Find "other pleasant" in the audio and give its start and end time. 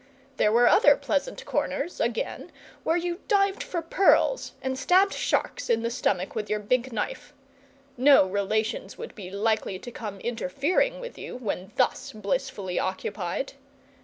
0.67-1.45